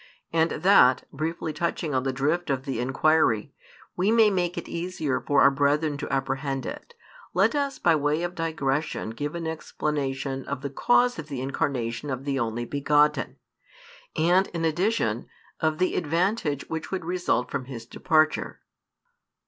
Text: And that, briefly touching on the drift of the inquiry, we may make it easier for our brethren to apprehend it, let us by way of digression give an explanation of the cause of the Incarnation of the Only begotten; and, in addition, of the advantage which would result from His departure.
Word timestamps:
And 0.33 0.49
that, 0.49 1.05
briefly 1.13 1.53
touching 1.53 1.93
on 1.93 2.01
the 2.01 2.11
drift 2.11 2.49
of 2.49 2.65
the 2.65 2.79
inquiry, 2.79 3.53
we 3.95 4.11
may 4.11 4.31
make 4.31 4.57
it 4.57 4.67
easier 4.67 5.21
for 5.21 5.43
our 5.43 5.51
brethren 5.51 5.95
to 5.97 6.11
apprehend 6.11 6.65
it, 6.65 6.95
let 7.35 7.53
us 7.53 7.77
by 7.77 7.95
way 7.95 8.23
of 8.23 8.33
digression 8.33 9.11
give 9.11 9.35
an 9.35 9.45
explanation 9.45 10.43
of 10.47 10.63
the 10.63 10.71
cause 10.71 11.19
of 11.19 11.27
the 11.27 11.39
Incarnation 11.39 12.09
of 12.09 12.25
the 12.25 12.39
Only 12.39 12.65
begotten; 12.65 13.35
and, 14.17 14.47
in 14.55 14.65
addition, 14.65 15.27
of 15.59 15.77
the 15.77 15.95
advantage 15.95 16.67
which 16.67 16.89
would 16.89 17.05
result 17.05 17.51
from 17.51 17.65
His 17.65 17.85
departure. 17.85 18.59